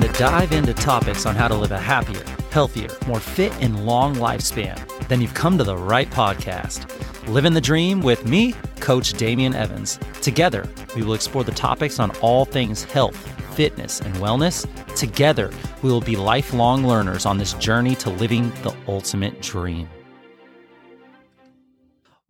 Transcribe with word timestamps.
to 0.00 0.08
dive 0.18 0.52
into 0.52 0.72
topics 0.74 1.26
on 1.26 1.34
how 1.34 1.48
to 1.48 1.54
live 1.54 1.72
a 1.72 1.78
happier, 1.78 2.24
healthier, 2.50 2.88
more 3.06 3.20
fit, 3.20 3.52
and 3.60 3.84
long 3.84 4.14
lifespan, 4.14 4.78
then 5.08 5.20
you've 5.20 5.34
come 5.34 5.58
to 5.58 5.64
the 5.64 5.76
right 5.76 6.08
podcast. 6.10 6.86
Living 7.28 7.52
the 7.52 7.60
Dream 7.60 8.00
with 8.00 8.26
me, 8.26 8.54
Coach 8.80 9.12
Damian 9.12 9.54
Evans. 9.54 9.98
Together, 10.22 10.68
we 10.96 11.02
will 11.02 11.14
explore 11.14 11.44
the 11.44 11.52
topics 11.52 11.98
on 11.98 12.10
all 12.22 12.44
things 12.44 12.84
health, 12.84 13.16
fitness, 13.54 14.00
and 14.00 14.14
wellness. 14.16 14.66
Together, 14.96 15.50
we 15.82 15.90
will 15.90 16.00
be 16.00 16.16
lifelong 16.16 16.86
learners 16.86 17.26
on 17.26 17.38
this 17.38 17.52
journey 17.54 17.94
to 17.96 18.10
living 18.10 18.50
the 18.62 18.74
ultimate 18.88 19.40
dream. 19.42 19.88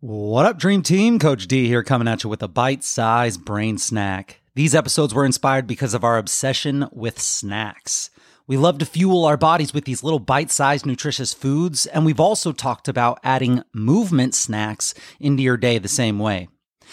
What 0.01 0.45
up, 0.45 0.57
Dream 0.57 0.81
Team? 0.81 1.19
Coach 1.19 1.47
D 1.47 1.67
here 1.67 1.83
coming 1.83 2.07
at 2.07 2.23
you 2.23 2.29
with 2.29 2.41
a 2.41 2.47
bite 2.47 2.83
sized 2.83 3.45
brain 3.45 3.77
snack. 3.77 4.40
These 4.53 4.75
episodes 4.75 5.13
were 5.13 5.23
inspired 5.23 5.65
because 5.65 5.93
of 5.93 6.03
our 6.03 6.17
obsession 6.17 6.89
with 6.91 7.21
snacks. 7.21 8.09
We 8.47 8.57
love 8.57 8.79
to 8.79 8.85
fuel 8.85 9.23
our 9.23 9.37
bodies 9.37 9.73
with 9.73 9.85
these 9.85 10.03
little 10.03 10.19
bite 10.19 10.51
sized 10.51 10.85
nutritious 10.85 11.33
foods, 11.33 11.85
and 11.85 12.05
we've 12.05 12.19
also 12.19 12.51
talked 12.51 12.89
about 12.89 13.21
adding 13.23 13.63
movement 13.73 14.35
snacks 14.35 14.93
into 15.21 15.41
your 15.41 15.55
day 15.55 15.77
the 15.77 15.87
same 15.87 16.19
way. 16.19 16.49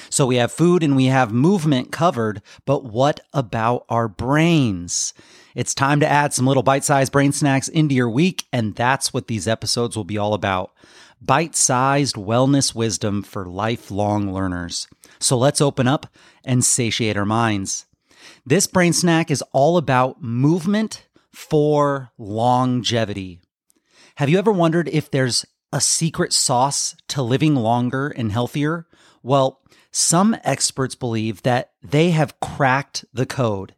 So 0.09 0.25
we 0.25 0.37
have 0.37 0.53
food 0.53 0.84
and 0.84 0.95
we 0.95 1.07
have 1.07 1.33
movement 1.33 1.91
covered, 1.91 2.43
but 2.65 2.84
what 2.84 3.19
about 3.34 3.84
our 3.89 4.06
brains? 4.06 5.12
It's 5.56 5.75
time 5.75 5.98
to 5.98 6.06
add 6.06 6.33
some 6.33 6.47
little 6.47 6.62
bite 6.62 6.84
sized 6.84 7.11
brain 7.11 7.33
snacks 7.33 7.67
into 7.67 7.93
your 7.93 8.09
week, 8.09 8.45
and 8.53 8.77
that's 8.77 9.12
what 9.12 9.27
these 9.27 9.48
episodes 9.48 9.97
will 9.97 10.05
be 10.05 10.17
all 10.17 10.34
about 10.34 10.70
bite 11.20 11.56
sized 11.56 12.16
wellness 12.16 12.74
wisdom 12.74 13.22
for 13.22 13.46
lifelong 13.46 14.32
learners. 14.32 14.86
So 15.19 15.36
let's 15.36 15.60
open 15.60 15.86
up 15.86 16.06
and 16.44 16.64
satiate 16.64 17.16
our 17.16 17.27
minds. 17.27 17.86
This 18.44 18.66
brain 18.66 18.92
snack 18.92 19.30
is 19.30 19.42
all 19.52 19.77
about 19.77 20.22
movement 20.22 21.06
for 21.33 22.10
longevity. 22.19 23.41
Have 24.16 24.28
you 24.28 24.38
ever 24.38 24.52
wondered 24.52 24.88
if 24.88 25.10
there's 25.10 25.44
a 25.72 25.80
secret 25.80 26.33
sauce 26.33 26.97
to 27.08 27.22
living 27.22 27.55
longer 27.55 28.08
and 28.08 28.32
healthier? 28.32 28.86
Well, 29.22 29.60
some 29.91 30.36
experts 30.44 30.94
believe 30.94 31.42
that 31.42 31.72
they 31.82 32.10
have 32.10 32.41
cracked 32.41 33.05
the 33.12 33.27
code, 33.27 33.75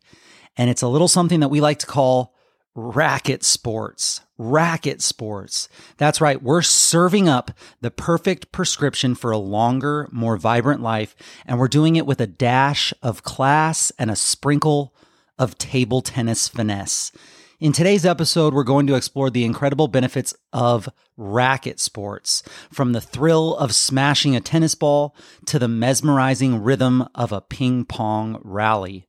and 0.56 0.70
it's 0.70 0.82
a 0.82 0.88
little 0.88 1.08
something 1.08 1.40
that 1.40 1.48
we 1.48 1.60
like 1.60 1.78
to 1.80 1.86
call 1.86 2.34
racket 2.74 3.42
sports. 3.42 4.20
Racket 4.38 5.02
sports. 5.02 5.68
That's 5.96 6.20
right. 6.20 6.42
We're 6.42 6.62
serving 6.62 7.28
up 7.28 7.50
the 7.80 7.90
perfect 7.90 8.52
prescription 8.52 9.14
for 9.14 9.30
a 9.30 9.38
longer, 9.38 10.08
more 10.12 10.36
vibrant 10.36 10.80
life. 10.80 11.14
And 11.46 11.58
we're 11.58 11.68
doing 11.68 11.96
it 11.96 12.06
with 12.06 12.20
a 12.20 12.26
dash 12.26 12.94
of 13.02 13.22
class 13.22 13.92
and 13.98 14.10
a 14.10 14.16
sprinkle 14.16 14.94
of 15.38 15.58
table 15.58 16.00
tennis 16.00 16.48
finesse. 16.48 17.12
In 17.60 17.72
today's 17.72 18.06
episode, 18.06 18.54
we're 18.54 18.64
going 18.64 18.86
to 18.86 18.94
explore 18.94 19.28
the 19.28 19.44
incredible 19.44 19.86
benefits 19.86 20.34
of 20.50 20.88
racket 21.18 21.78
sports, 21.78 22.42
from 22.72 22.92
the 22.92 23.02
thrill 23.02 23.54
of 23.54 23.74
smashing 23.74 24.34
a 24.34 24.40
tennis 24.40 24.74
ball 24.74 25.14
to 25.44 25.58
the 25.58 25.68
mesmerizing 25.68 26.62
rhythm 26.62 27.06
of 27.14 27.32
a 27.32 27.42
ping 27.42 27.84
pong 27.84 28.40
rally. 28.42 29.04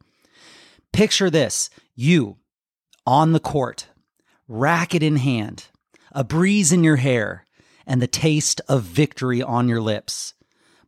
Picture 0.91 1.29
this 1.29 1.69
you 1.95 2.35
on 3.05 3.33
the 3.33 3.39
court, 3.39 3.87
racket 4.47 5.03
in 5.03 5.17
hand, 5.17 5.67
a 6.11 6.23
breeze 6.23 6.71
in 6.71 6.83
your 6.83 6.97
hair, 6.97 7.45
and 7.85 8.01
the 8.01 8.07
taste 8.07 8.61
of 8.67 8.83
victory 8.83 9.41
on 9.41 9.67
your 9.67 9.81
lips. 9.81 10.33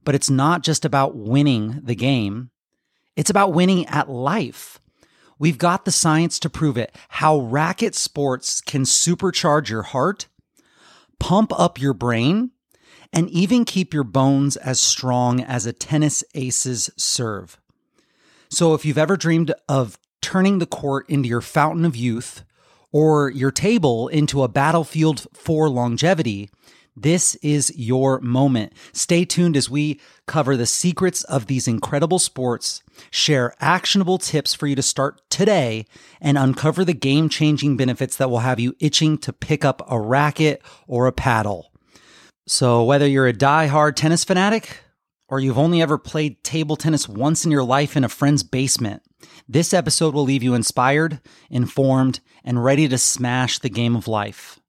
But 0.03 0.15
it's 0.15 0.29
not 0.29 0.63
just 0.63 0.85
about 0.85 1.15
winning 1.15 1.81
the 1.83 1.95
game, 1.95 2.51
it's 3.15 3.29
about 3.29 3.53
winning 3.53 3.85
at 3.87 4.09
life. 4.09 4.79
We've 5.39 5.57
got 5.57 5.85
the 5.85 5.91
science 5.91 6.39
to 6.39 6.49
prove 6.49 6.77
it 6.77 6.95
how 7.09 7.39
racket 7.39 7.95
sports 7.95 8.61
can 8.61 8.83
supercharge 8.83 9.69
your 9.69 9.83
heart, 9.83 10.27
pump 11.19 11.51
up 11.57 11.79
your 11.79 11.93
brain, 11.93 12.51
and 13.11 13.29
even 13.29 13.65
keep 13.65 13.93
your 13.93 14.03
bones 14.03 14.57
as 14.57 14.79
strong 14.79 15.41
as 15.41 15.65
a 15.65 15.73
tennis 15.73 16.23
ace's 16.33 16.89
serve. 16.97 17.59
So, 18.49 18.73
if 18.73 18.85
you've 18.85 18.97
ever 18.97 19.17
dreamed 19.17 19.53
of 19.67 19.97
turning 20.23 20.57
the 20.57 20.65
court 20.65 21.07
into 21.09 21.29
your 21.29 21.41
fountain 21.41 21.85
of 21.85 21.95
youth 21.95 22.43
or 22.91 23.29
your 23.29 23.51
table 23.51 24.07
into 24.07 24.41
a 24.41 24.47
battlefield 24.47 25.27
for 25.33 25.69
longevity, 25.69 26.49
this 26.95 27.35
is 27.35 27.73
your 27.75 28.19
moment. 28.21 28.73
Stay 28.93 29.25
tuned 29.25 29.57
as 29.57 29.69
we 29.69 29.99
cover 30.27 30.55
the 30.55 30.67
secrets 30.67 31.23
of 31.23 31.47
these 31.47 31.67
incredible 31.67 32.19
sports, 32.19 32.83
share 33.09 33.55
actionable 33.59 34.19
tips 34.19 34.53
for 34.53 34.67
you 34.67 34.75
to 34.75 34.83
start 34.83 35.21
today, 35.29 35.85
and 36.21 36.37
uncover 36.37 36.85
the 36.85 36.93
game 36.93 37.29
changing 37.29 37.77
benefits 37.77 38.15
that 38.17 38.29
will 38.29 38.39
have 38.39 38.59
you 38.59 38.75
itching 38.79 39.17
to 39.19 39.33
pick 39.33 39.65
up 39.65 39.81
a 39.89 39.99
racket 39.99 40.61
or 40.87 41.07
a 41.07 41.11
paddle. 41.11 41.71
So, 42.45 42.83
whether 42.83 43.07
you're 43.07 43.27
a 43.27 43.33
die-hard 43.33 43.97
tennis 43.97 44.23
fanatic 44.23 44.81
or 45.29 45.39
you've 45.39 45.57
only 45.57 45.81
ever 45.81 45.97
played 45.97 46.43
table 46.43 46.75
tennis 46.75 47.09
once 47.09 47.43
in 47.43 47.51
your 47.51 47.63
life 47.63 47.97
in 47.97 48.03
a 48.03 48.09
friend's 48.09 48.43
basement, 48.43 49.01
this 49.47 49.73
episode 49.73 50.13
will 50.13 50.23
leave 50.23 50.43
you 50.43 50.53
inspired, 50.53 51.19
informed, 51.49 52.19
and 52.43 52.63
ready 52.63 52.87
to 52.87 52.97
smash 52.97 53.59
the 53.59 53.69
game 53.69 53.95
of 53.95 54.07
life. 54.07 54.59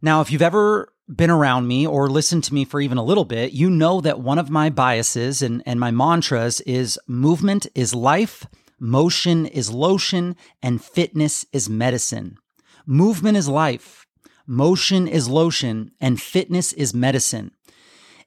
Now, 0.00 0.20
if 0.20 0.30
you've 0.30 0.42
ever 0.42 0.92
been 1.08 1.30
around 1.30 1.66
me 1.66 1.86
or 1.86 2.08
listened 2.08 2.44
to 2.44 2.54
me 2.54 2.64
for 2.64 2.80
even 2.80 2.98
a 2.98 3.04
little 3.04 3.24
bit, 3.24 3.52
you 3.52 3.70
know 3.70 4.00
that 4.00 4.20
one 4.20 4.38
of 4.38 4.50
my 4.50 4.70
biases 4.70 5.42
and, 5.42 5.62
and 5.66 5.78
my 5.78 5.90
mantras 5.90 6.60
is 6.62 6.98
movement 7.06 7.66
is 7.74 7.94
life, 7.94 8.46
motion 8.78 9.46
is 9.46 9.70
lotion, 9.70 10.36
and 10.62 10.82
fitness 10.82 11.44
is 11.52 11.68
medicine. 11.68 12.38
Movement 12.86 13.36
is 13.36 13.48
life, 13.48 14.06
motion 14.46 15.08
is 15.08 15.28
lotion, 15.28 15.90
and 16.00 16.20
fitness 16.20 16.72
is 16.72 16.94
medicine. 16.94 17.52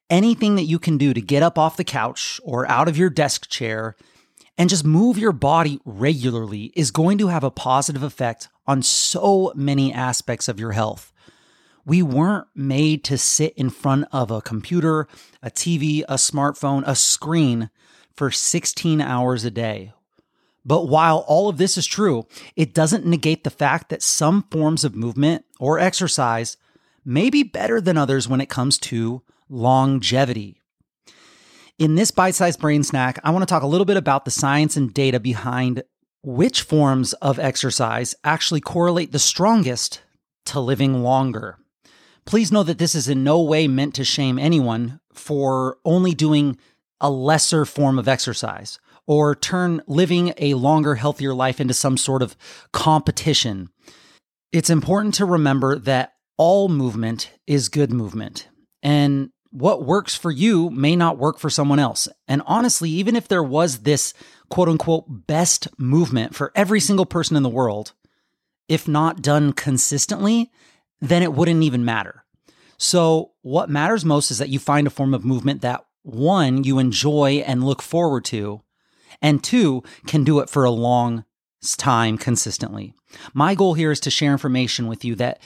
Anything 0.09 0.55
that 0.55 0.63
you 0.63 0.79
can 0.79 0.97
do 0.97 1.13
to 1.13 1.21
get 1.21 1.43
up 1.43 1.57
off 1.57 1.77
the 1.77 1.83
couch 1.83 2.39
or 2.43 2.67
out 2.69 2.87
of 2.87 2.97
your 2.97 3.09
desk 3.09 3.49
chair 3.49 3.95
and 4.57 4.69
just 4.69 4.85
move 4.85 5.17
your 5.17 5.31
body 5.31 5.79
regularly 5.85 6.71
is 6.75 6.91
going 6.91 7.17
to 7.19 7.27
have 7.27 7.43
a 7.43 7.51
positive 7.51 8.03
effect 8.03 8.49
on 8.65 8.81
so 8.81 9.53
many 9.55 9.93
aspects 9.93 10.47
of 10.47 10.59
your 10.59 10.71
health. 10.71 11.13
We 11.85 12.01
weren't 12.01 12.47
made 12.53 13.03
to 13.05 13.17
sit 13.17 13.53
in 13.55 13.69
front 13.69 14.07
of 14.11 14.29
a 14.29 14.41
computer, 14.41 15.07
a 15.41 15.49
TV, 15.49 16.03
a 16.09 16.15
smartphone, 16.15 16.83
a 16.85 16.95
screen 16.95 17.69
for 18.13 18.31
16 18.31 18.99
hours 18.99 19.45
a 19.45 19.51
day. 19.51 19.93
But 20.65 20.89
while 20.89 21.19
all 21.27 21.47
of 21.47 21.57
this 21.57 21.77
is 21.77 21.85
true, 21.85 22.27
it 22.57 22.73
doesn't 22.73 23.05
negate 23.05 23.45
the 23.45 23.49
fact 23.49 23.87
that 23.89 24.03
some 24.03 24.43
forms 24.51 24.83
of 24.83 24.95
movement 24.95 25.45
or 25.59 25.79
exercise 25.79 26.57
may 27.05 27.29
be 27.29 27.41
better 27.41 27.79
than 27.79 27.97
others 27.97 28.27
when 28.27 28.41
it 28.41 28.49
comes 28.49 28.77
to 28.79 29.21
longevity. 29.47 30.56
In 31.79 31.93
this 31.93 32.09
bite 32.09 32.33
sized 32.33 32.59
brain 32.59 32.81
snack, 32.81 33.19
I 33.23 33.29
want 33.29 33.43
to 33.43 33.45
talk 33.45 33.61
a 33.61 33.67
little 33.67 33.85
bit 33.85 33.97
about 33.97 34.25
the 34.25 34.31
science 34.31 34.75
and 34.75 34.91
data 34.91 35.19
behind 35.19 35.83
which 36.23 36.63
forms 36.63 37.13
of 37.13 37.37
exercise 37.37 38.15
actually 38.23 38.61
correlate 38.61 39.11
the 39.11 39.19
strongest 39.19 40.01
to 40.47 40.59
living 40.59 41.03
longer. 41.03 41.59
Please 42.25 42.51
know 42.51 42.63
that 42.63 42.79
this 42.79 42.95
is 42.95 43.07
in 43.07 43.23
no 43.23 43.39
way 43.39 43.67
meant 43.67 43.93
to 43.93 44.03
shame 44.03 44.39
anyone 44.39 44.99
for 45.13 45.77
only 45.85 46.15
doing 46.15 46.57
a 46.99 47.11
lesser 47.11 47.63
form 47.63 47.99
of 47.99 48.07
exercise 48.07 48.79
or 49.05 49.35
turn 49.35 49.81
living 49.85 50.33
a 50.39 50.55
longer, 50.55 50.95
healthier 50.95 51.35
life 51.35 51.61
into 51.61 51.75
some 51.75 51.95
sort 51.95 52.23
of 52.23 52.35
competition. 52.73 53.69
It's 54.51 54.71
important 54.71 55.13
to 55.15 55.25
remember 55.25 55.77
that 55.77 56.13
all 56.37 56.69
movement 56.69 57.31
is 57.45 57.69
good 57.69 57.93
movement. 57.93 58.47
And 58.81 59.29
what 59.51 59.85
works 59.85 60.15
for 60.15 60.31
you 60.31 60.69
may 60.69 60.95
not 60.95 61.17
work 61.17 61.39
for 61.39 61.49
someone 61.49 61.79
else. 61.79 62.07
And 62.27 62.41
honestly, 62.45 62.89
even 62.89 63.15
if 63.15 63.27
there 63.27 63.43
was 63.43 63.79
this 63.79 64.13
quote 64.49 64.69
unquote 64.69 65.05
best 65.07 65.67
movement 65.77 66.35
for 66.35 66.51
every 66.55 66.79
single 66.79 67.05
person 67.05 67.37
in 67.37 67.43
the 67.43 67.49
world, 67.49 67.93
if 68.67 68.87
not 68.87 69.21
done 69.21 69.53
consistently, 69.53 70.51
then 70.99 71.23
it 71.23 71.33
wouldn't 71.33 71.63
even 71.63 71.85
matter. 71.85 72.23
So, 72.77 73.31
what 73.41 73.69
matters 73.69 74.05
most 74.05 74.29
is 74.29 74.37
that 74.37 74.49
you 74.49 74.59
find 74.59 74.85
a 74.85 74.91
form 74.91 75.13
of 75.13 75.25
movement 75.25 75.61
that 75.61 75.85
one, 76.03 76.63
you 76.63 76.79
enjoy 76.79 77.43
and 77.45 77.63
look 77.63 77.81
forward 77.81 78.23
to, 78.25 78.61
and 79.21 79.43
two, 79.43 79.83
can 80.05 80.23
do 80.23 80.39
it 80.39 80.49
for 80.49 80.63
a 80.63 80.71
long 80.71 81.25
time 81.77 82.17
consistently. 82.17 82.93
My 83.33 83.55
goal 83.55 83.73
here 83.73 83.91
is 83.91 83.99
to 84.01 84.11
share 84.11 84.31
information 84.31 84.87
with 84.87 85.03
you 85.03 85.15
that 85.15 85.41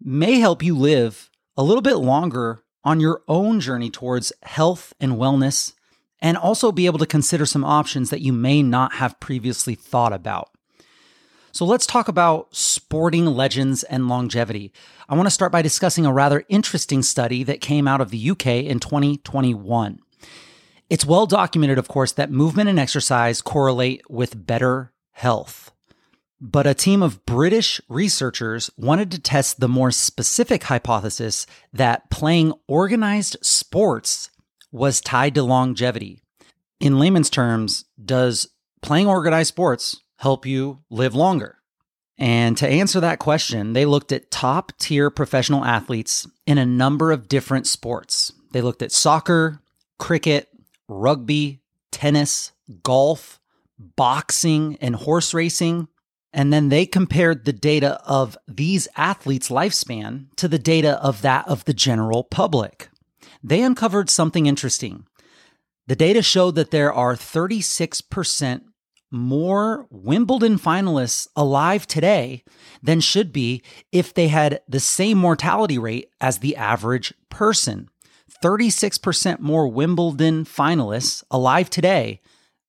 may 0.00 0.40
help 0.40 0.62
you 0.62 0.76
live 0.76 1.30
a 1.56 1.62
little 1.62 1.82
bit 1.82 1.96
longer 1.96 2.62
on 2.88 3.00
your 3.00 3.20
own 3.28 3.60
journey 3.60 3.90
towards 3.90 4.32
health 4.44 4.94
and 4.98 5.12
wellness, 5.12 5.74
and 6.22 6.38
also 6.38 6.72
be 6.72 6.86
able 6.86 6.98
to 6.98 7.04
consider 7.04 7.44
some 7.44 7.62
options 7.62 8.08
that 8.08 8.22
you 8.22 8.32
may 8.32 8.62
not 8.62 8.94
have 8.94 9.20
previously 9.20 9.74
thought 9.74 10.14
about. 10.14 10.48
So 11.52 11.66
let's 11.66 11.84
talk 11.84 12.08
about 12.08 12.56
sporting 12.56 13.26
legends 13.26 13.82
and 13.82 14.08
longevity. 14.08 14.72
I 15.06 15.16
want 15.16 15.26
to 15.26 15.30
start 15.30 15.52
by 15.52 15.60
discussing 15.60 16.06
a 16.06 16.12
rather 16.14 16.46
interesting 16.48 17.02
study 17.02 17.42
that 17.42 17.60
came 17.60 17.86
out 17.86 18.00
of 18.00 18.08
the 18.08 18.30
UK 18.30 18.46
in 18.46 18.80
2021. 18.80 19.98
It's 20.88 21.04
well 21.04 21.26
documented, 21.26 21.76
of 21.76 21.88
course, 21.88 22.12
that 22.12 22.30
movement 22.30 22.70
and 22.70 22.80
exercise 22.80 23.42
correlate 23.42 24.00
with 24.08 24.46
better 24.46 24.94
health. 25.12 25.72
But 26.40 26.66
a 26.66 26.74
team 26.74 27.02
of 27.02 27.24
British 27.26 27.80
researchers 27.88 28.70
wanted 28.76 29.10
to 29.10 29.18
test 29.18 29.58
the 29.58 29.68
more 29.68 29.90
specific 29.90 30.64
hypothesis 30.64 31.46
that 31.72 32.10
playing 32.10 32.52
organized 32.68 33.36
sports 33.42 34.30
was 34.70 35.00
tied 35.00 35.34
to 35.34 35.42
longevity. 35.42 36.22
In 36.78 36.98
layman's 36.98 37.30
terms, 37.30 37.86
does 38.02 38.48
playing 38.82 39.08
organized 39.08 39.48
sports 39.48 40.00
help 40.16 40.46
you 40.46 40.80
live 40.90 41.14
longer? 41.14 41.56
And 42.18 42.56
to 42.58 42.68
answer 42.68 43.00
that 43.00 43.20
question, 43.20 43.72
they 43.72 43.84
looked 43.84 44.12
at 44.12 44.30
top 44.30 44.72
tier 44.78 45.10
professional 45.10 45.64
athletes 45.64 46.26
in 46.46 46.58
a 46.58 46.66
number 46.66 47.12
of 47.12 47.28
different 47.28 47.66
sports. 47.66 48.32
They 48.52 48.60
looked 48.60 48.82
at 48.82 48.92
soccer, 48.92 49.60
cricket, 49.98 50.48
rugby, 50.88 51.60
tennis, 51.90 52.52
golf, 52.82 53.40
boxing, 53.78 54.76
and 54.80 54.96
horse 54.96 55.32
racing. 55.32 55.88
And 56.38 56.52
then 56.52 56.68
they 56.68 56.86
compared 56.86 57.44
the 57.44 57.52
data 57.52 58.00
of 58.06 58.38
these 58.46 58.86
athletes' 58.94 59.48
lifespan 59.48 60.26
to 60.36 60.46
the 60.46 60.56
data 60.56 61.02
of 61.02 61.20
that 61.22 61.48
of 61.48 61.64
the 61.64 61.74
general 61.74 62.22
public. 62.22 62.90
They 63.42 63.60
uncovered 63.60 64.08
something 64.08 64.46
interesting. 64.46 65.04
The 65.88 65.96
data 65.96 66.22
showed 66.22 66.54
that 66.54 66.70
there 66.70 66.92
are 66.92 67.16
36% 67.16 68.60
more 69.10 69.88
Wimbledon 69.90 70.60
finalists 70.60 71.26
alive 71.34 71.88
today 71.88 72.44
than 72.84 73.00
should 73.00 73.32
be 73.32 73.60
if 73.90 74.14
they 74.14 74.28
had 74.28 74.60
the 74.68 74.78
same 74.78 75.18
mortality 75.18 75.76
rate 75.76 76.08
as 76.20 76.38
the 76.38 76.54
average 76.54 77.12
person. 77.30 77.88
36% 78.44 79.40
more 79.40 79.66
Wimbledon 79.66 80.44
finalists 80.44 81.24
alive 81.32 81.68
today 81.68 82.20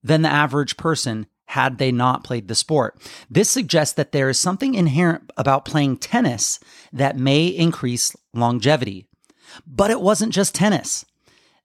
than 0.01 0.23
the 0.23 0.29
average 0.29 0.75
person 0.75 1.27
had 1.49 1.79
they 1.79 1.91
not 1.91 2.23
played 2.23 2.47
the 2.47 2.53
sport. 2.53 2.95
This 3.27 3.49
suggests 3.49 3.95
that 3.95 4.11
there 4.11 4.29
is 4.29 4.37
something 4.37 4.75
inherent 4.75 5.31
about 5.35 5.65
playing 5.65 5.97
tennis 5.97 6.59
that 6.93 7.17
may 7.17 7.47
increase 7.47 8.15
longevity. 8.35 9.07
But 9.65 9.89
it 9.89 9.99
wasn't 9.99 10.31
just 10.31 10.53
tennis 10.53 11.05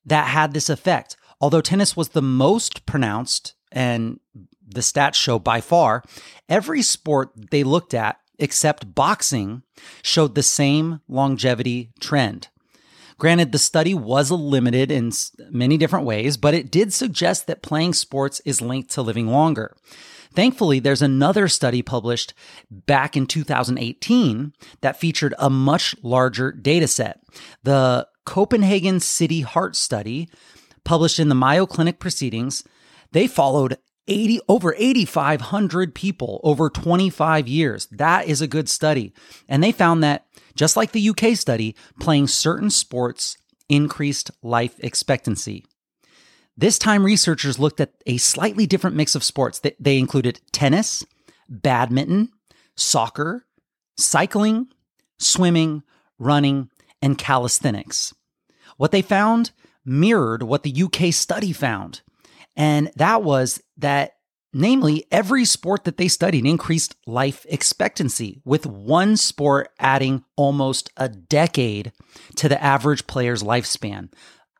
that 0.06 0.28
had 0.28 0.54
this 0.54 0.70
effect. 0.70 1.18
Although 1.38 1.60
tennis 1.60 1.94
was 1.94 2.08
the 2.08 2.22
most 2.22 2.86
pronounced 2.86 3.52
and 3.72 4.20
the 4.66 4.80
stats 4.80 5.16
show 5.16 5.38
by 5.38 5.60
far, 5.60 6.02
every 6.48 6.80
sport 6.80 7.32
they 7.50 7.62
looked 7.62 7.92
at, 7.92 8.16
except 8.38 8.94
boxing, 8.94 9.64
showed 10.02 10.34
the 10.34 10.42
same 10.42 11.02
longevity 11.08 11.90
trend. 12.00 12.48
Granted, 13.18 13.52
the 13.52 13.58
study 13.58 13.94
was 13.94 14.30
limited 14.30 14.90
in 14.90 15.12
many 15.50 15.76
different 15.76 16.04
ways, 16.04 16.36
but 16.36 16.54
it 16.54 16.70
did 16.70 16.92
suggest 16.92 17.46
that 17.46 17.62
playing 17.62 17.94
sports 17.94 18.40
is 18.44 18.60
linked 18.60 18.90
to 18.90 19.02
living 19.02 19.28
longer. 19.28 19.76
Thankfully, 20.34 20.80
there's 20.80 21.02
another 21.02 21.46
study 21.46 21.80
published 21.80 22.34
back 22.70 23.16
in 23.16 23.26
2018 23.26 24.52
that 24.80 24.98
featured 24.98 25.34
a 25.38 25.48
much 25.48 25.94
larger 26.02 26.50
data 26.50 26.88
set. 26.88 27.20
The 27.62 28.08
Copenhagen 28.24 28.98
City 28.98 29.42
Heart 29.42 29.76
Study, 29.76 30.28
published 30.82 31.20
in 31.20 31.28
the 31.28 31.34
Mayo 31.36 31.66
Clinic 31.66 32.00
Proceedings, 32.00 32.64
they 33.12 33.28
followed 33.28 33.78
80 34.08 34.40
over 34.48 34.74
8500 34.76 35.94
people 35.94 36.40
over 36.42 36.68
25 36.68 37.48
years. 37.48 37.86
That 37.86 38.26
is 38.26 38.40
a 38.42 38.48
good 38.48 38.68
study. 38.68 39.14
And 39.48 39.62
they 39.62 39.72
found 39.72 40.02
that 40.02 40.26
just 40.54 40.76
like 40.76 40.92
the 40.92 41.08
UK 41.10 41.36
study, 41.36 41.74
playing 42.00 42.28
certain 42.28 42.70
sports 42.70 43.36
increased 43.68 44.30
life 44.42 44.74
expectancy. 44.80 45.64
This 46.56 46.78
time 46.78 47.04
researchers 47.04 47.58
looked 47.58 47.80
at 47.80 47.94
a 48.06 48.18
slightly 48.18 48.66
different 48.66 48.96
mix 48.96 49.14
of 49.14 49.24
sports. 49.24 49.60
They 49.80 49.98
included 49.98 50.40
tennis, 50.52 51.04
badminton, 51.48 52.30
soccer, 52.76 53.46
cycling, 53.96 54.68
swimming, 55.18 55.82
running, 56.18 56.70
and 57.02 57.18
calisthenics. 57.18 58.14
What 58.76 58.92
they 58.92 59.02
found 59.02 59.50
mirrored 59.84 60.42
what 60.42 60.62
the 60.62 60.82
UK 60.82 61.12
study 61.12 61.52
found. 61.52 62.02
And 62.56 62.90
that 62.96 63.22
was 63.22 63.60
that, 63.78 64.12
namely, 64.54 65.04
every 65.10 65.44
sport 65.44 65.84
that 65.84 65.96
they 65.96 66.08
studied 66.08 66.46
increased 66.46 66.96
life 67.06 67.44
expectancy, 67.48 68.40
with 68.44 68.64
one 68.64 69.16
sport 69.16 69.70
adding 69.78 70.24
almost 70.36 70.90
a 70.96 71.08
decade 71.08 71.92
to 72.36 72.48
the 72.48 72.62
average 72.62 73.06
player's 73.06 73.42
lifespan. 73.42 74.08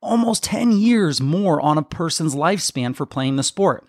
Almost 0.02 0.44
10 0.44 0.72
years 0.72 1.20
more 1.20 1.60
on 1.60 1.78
a 1.78 1.82
person's 1.82 2.34
lifespan 2.34 2.94
for 2.94 3.06
playing 3.06 3.36
the 3.36 3.42
sport. 3.42 3.88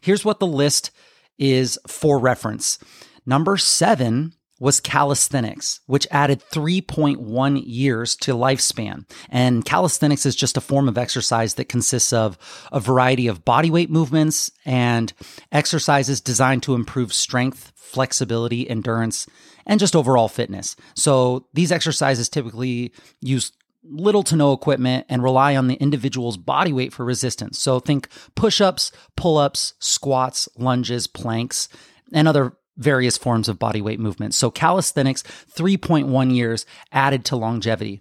Here's 0.00 0.24
what 0.24 0.38
the 0.38 0.46
list 0.46 0.90
is 1.38 1.78
for 1.88 2.18
reference. 2.18 2.78
Number 3.24 3.56
seven 3.56 4.34
was 4.58 4.80
calisthenics, 4.80 5.80
which 5.86 6.06
added 6.10 6.42
3.1 6.50 7.62
years 7.66 8.16
to 8.16 8.34
lifespan. 8.34 9.04
And 9.28 9.64
calisthenics 9.64 10.24
is 10.24 10.34
just 10.34 10.56
a 10.56 10.62
form 10.62 10.88
of 10.88 10.96
exercise 10.96 11.54
that 11.54 11.68
consists 11.68 12.12
of 12.12 12.38
a 12.72 12.80
variety 12.80 13.26
of 13.26 13.44
bodyweight 13.44 13.90
movements 13.90 14.50
and 14.64 15.12
exercises 15.52 16.20
designed 16.20 16.62
to 16.64 16.74
improve 16.74 17.12
strength, 17.12 17.72
flexibility, 17.74 18.68
endurance, 18.68 19.26
and 19.66 19.80
just 19.80 19.96
overall 19.96 20.28
fitness. 20.28 20.76
So 20.94 21.46
these 21.52 21.72
exercises 21.72 22.28
typically 22.28 22.92
use 23.20 23.52
little 23.88 24.22
to 24.24 24.36
no 24.36 24.52
equipment 24.52 25.06
and 25.08 25.22
rely 25.22 25.54
on 25.54 25.68
the 25.68 25.74
individual's 25.74 26.36
body 26.36 26.72
weight 26.72 26.92
for 26.92 27.04
resistance. 27.04 27.58
So 27.58 27.78
think 27.78 28.08
push 28.34 28.60
ups, 28.60 28.90
pull 29.16 29.38
ups, 29.38 29.74
squats, 29.78 30.48
lunges, 30.56 31.06
planks, 31.06 31.68
and 32.12 32.26
other 32.26 32.56
various 32.76 33.16
forms 33.16 33.48
of 33.48 33.58
body 33.58 33.80
weight 33.80 34.00
movement. 34.00 34.34
So 34.34 34.50
calisthenics, 34.50 35.22
3.1 35.22 36.34
years 36.34 36.66
added 36.92 37.24
to 37.26 37.36
longevity. 37.36 38.00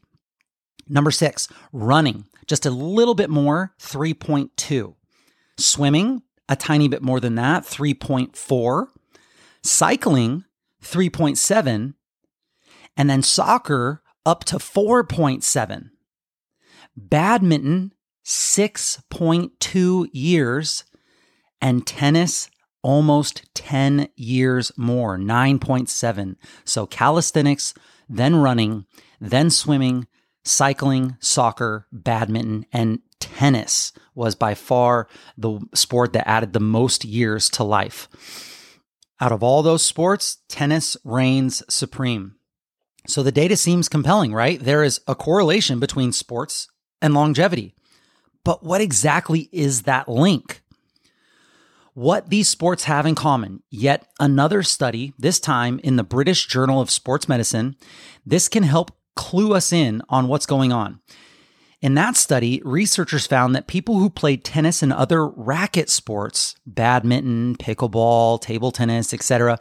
Number 0.88 1.12
six, 1.12 1.48
running, 1.72 2.26
just 2.46 2.66
a 2.66 2.72
little 2.72 3.16
bit 3.16 3.30
more, 3.30 3.74
3.2. 3.80 4.96
Swimming, 5.58 6.22
a 6.48 6.56
tiny 6.56 6.88
bit 6.88 7.02
more 7.02 7.20
than 7.20 7.36
that, 7.36 7.64
3.4. 7.64 8.88
Cycling, 9.64 10.44
3.7. 10.84 11.94
And 12.98 13.10
then 13.10 13.24
soccer, 13.24 14.04
up 14.26 14.44
to 14.46 14.58
4.7. 14.58 15.90
Badminton, 16.96 17.94
6.2 18.24 20.08
years. 20.14 20.84
And 21.62 21.88
tennis, 21.88 22.50
almost 22.86 23.52
10 23.56 24.10
years 24.16 24.72
more, 24.78 25.18
9.7. 25.18 26.36
So 26.66 26.86
calisthenics, 26.86 27.74
then 28.08 28.36
running, 28.36 28.86
then 29.20 29.50
swimming, 29.50 30.06
cycling, 30.44 31.18
soccer, 31.20 31.88
badminton, 31.92 32.68
and 32.72 33.00
tennis 33.20 33.92
was 34.14 34.36
by 34.36 34.54
far 34.54 35.08
the 35.36 35.60
sport 35.74 36.14
that 36.14 36.30
added 36.30 36.54
the 36.54 36.60
most 36.60 37.04
years 37.04 37.50
to 37.50 37.64
life. 37.64 38.08
Out 39.20 39.32
of 39.32 39.42
all 39.42 39.64
those 39.64 39.84
sports, 39.84 40.38
tennis 40.48 40.96
reigns 41.04 41.64
supreme. 41.68 42.36
So 43.08 43.24
the 43.24 43.32
data 43.32 43.58
seems 43.58 43.90
compelling, 43.90 44.32
right? 44.32 44.60
There 44.60 44.84
is 44.84 45.02
a 45.08 45.16
correlation 45.16 45.80
between 45.80 46.12
sports 46.12 46.68
and 47.02 47.16
longevity. 47.16 47.74
But 48.44 48.64
what 48.64 48.80
exactly 48.80 49.50
is 49.52 49.84
that 49.84 50.08
link? 50.08 50.62
What 51.96 52.30
these 52.30 52.50
sports 52.50 52.84
have 52.84 53.06
in 53.06 53.16
common. 53.16 53.64
Yet 53.72 54.06
another 54.20 54.62
study, 54.62 55.14
this 55.18 55.40
time 55.40 55.80
in 55.84 55.96
the 55.96 56.04
British 56.04 56.46
Journal 56.46 56.82
of 56.82 56.92
Sports 56.92 57.28
Medicine, 57.28 57.76
this 58.26 58.48
can 58.48 58.64
help 58.64 58.92
clue 59.16 59.54
us 59.54 59.74
in 59.74 60.02
on 60.10 60.28
what's 60.28 60.46
going 60.46 60.72
on. 60.72 61.00
In 61.82 61.94
that 61.96 62.18
study, 62.18 62.62
researchers 62.66 63.28
found 63.28 63.56
that 63.56 63.68
people 63.68 63.98
who 63.98 64.10
played 64.10 64.44
tennis 64.44 64.84
and 64.84 64.92
other 64.92 65.26
racket 65.26 65.90
sports, 65.90 66.56
badminton, 66.66 67.56
pickleball, 67.56 68.42
table 68.42 68.72
tennis, 68.72 69.14
etc., 69.14 69.58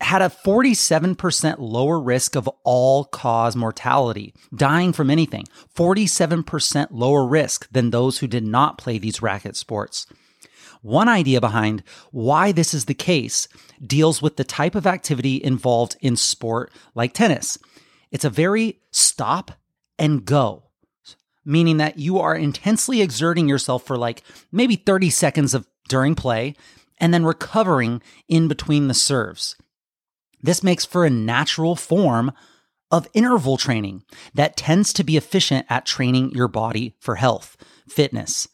had 0.00 0.22
a 0.22 0.28
47% 0.28 1.56
lower 1.58 2.00
risk 2.00 2.34
of 2.34 2.48
all 2.64 3.04
cause 3.04 3.54
mortality, 3.54 4.34
dying 4.54 4.92
from 4.92 5.08
anything. 5.08 5.44
47% 5.76 6.88
lower 6.90 7.24
risk 7.24 7.68
than 7.70 7.90
those 7.90 8.18
who 8.18 8.26
did 8.26 8.44
not 8.44 8.76
play 8.76 8.98
these 8.98 9.22
racket 9.22 9.56
sports. 9.56 10.06
One 10.84 11.08
idea 11.08 11.40
behind 11.40 11.82
why 12.10 12.52
this 12.52 12.74
is 12.74 12.84
the 12.84 12.92
case 12.92 13.48
deals 13.82 14.20
with 14.20 14.36
the 14.36 14.44
type 14.44 14.74
of 14.74 14.86
activity 14.86 15.42
involved 15.42 15.96
in 16.02 16.14
sport 16.14 16.70
like 16.94 17.14
tennis. 17.14 17.58
It's 18.10 18.26
a 18.26 18.30
very 18.30 18.80
stop 18.90 19.52
and 19.98 20.26
go, 20.26 20.64
meaning 21.42 21.78
that 21.78 21.98
you 21.98 22.18
are 22.18 22.36
intensely 22.36 23.00
exerting 23.00 23.48
yourself 23.48 23.86
for 23.86 23.96
like 23.96 24.22
maybe 24.52 24.76
30 24.76 25.08
seconds 25.08 25.54
of 25.54 25.66
during 25.88 26.14
play 26.14 26.54
and 26.98 27.14
then 27.14 27.24
recovering 27.24 28.02
in 28.28 28.46
between 28.46 28.88
the 28.88 28.92
serves. 28.92 29.56
This 30.42 30.62
makes 30.62 30.84
for 30.84 31.06
a 31.06 31.10
natural 31.10 31.76
form 31.76 32.30
of 32.90 33.08
interval 33.14 33.56
training 33.56 34.02
that 34.34 34.58
tends 34.58 34.92
to 34.92 35.02
be 35.02 35.16
efficient 35.16 35.64
at 35.70 35.86
training 35.86 36.32
your 36.32 36.46
body 36.46 36.94
for 37.00 37.14
health, 37.14 37.56
fitness, 37.88 38.48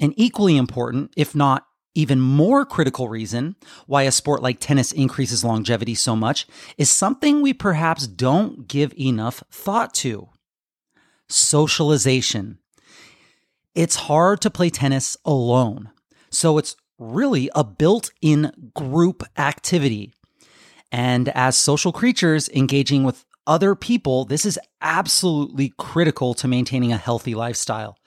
and 0.00 0.12
equally 0.16 0.56
important, 0.56 1.12
if 1.16 1.34
not 1.34 1.66
even 1.94 2.20
more 2.20 2.64
critical 2.64 3.08
reason 3.08 3.54
why 3.86 4.02
a 4.02 4.12
sport 4.12 4.42
like 4.42 4.58
tennis 4.58 4.92
increases 4.92 5.44
longevity 5.44 5.94
so 5.94 6.16
much 6.16 6.46
is 6.76 6.90
something 6.90 7.40
we 7.40 7.52
perhaps 7.52 8.06
don't 8.06 8.66
give 8.66 8.92
enough 8.98 9.44
thought 9.50 9.94
to 9.94 10.28
socialization. 11.28 12.58
It's 13.74 13.96
hard 13.96 14.40
to 14.42 14.50
play 14.50 14.70
tennis 14.70 15.16
alone, 15.24 15.90
so 16.30 16.58
it's 16.58 16.76
really 16.98 17.50
a 17.54 17.64
built 17.64 18.10
in 18.20 18.70
group 18.74 19.22
activity. 19.36 20.12
And 20.92 21.28
as 21.30 21.56
social 21.56 21.92
creatures 21.92 22.48
engaging 22.50 23.02
with 23.02 23.24
other 23.46 23.74
people, 23.74 24.24
this 24.24 24.44
is 24.44 24.58
absolutely 24.80 25.72
critical 25.76 26.34
to 26.34 26.48
maintaining 26.48 26.92
a 26.92 26.96
healthy 26.96 27.34
lifestyle. 27.34 27.98